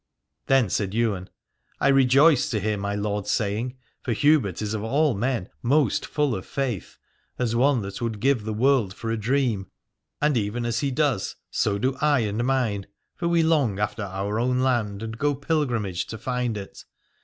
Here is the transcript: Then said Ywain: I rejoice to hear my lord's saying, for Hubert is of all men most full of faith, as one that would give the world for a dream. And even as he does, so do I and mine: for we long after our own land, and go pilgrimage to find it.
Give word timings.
Then 0.47 0.71
said 0.71 0.95
Ywain: 0.95 1.29
I 1.79 1.89
rejoice 1.89 2.49
to 2.49 2.59
hear 2.59 2.75
my 2.75 2.95
lord's 2.95 3.29
saying, 3.29 3.77
for 4.01 4.13
Hubert 4.13 4.59
is 4.59 4.73
of 4.73 4.81
all 4.83 5.13
men 5.13 5.47
most 5.61 6.07
full 6.07 6.33
of 6.33 6.43
faith, 6.47 6.97
as 7.37 7.55
one 7.55 7.83
that 7.83 8.01
would 8.01 8.19
give 8.19 8.43
the 8.43 8.51
world 8.51 8.95
for 8.95 9.11
a 9.11 9.15
dream. 9.17 9.69
And 10.19 10.35
even 10.37 10.65
as 10.65 10.79
he 10.79 10.89
does, 10.89 11.35
so 11.51 11.77
do 11.77 11.95
I 12.01 12.21
and 12.21 12.43
mine: 12.43 12.87
for 13.15 13.27
we 13.27 13.43
long 13.43 13.77
after 13.77 14.01
our 14.01 14.39
own 14.39 14.61
land, 14.61 15.03
and 15.03 15.19
go 15.19 15.35
pilgrimage 15.35 16.07
to 16.07 16.17
find 16.17 16.57
it. 16.57 16.83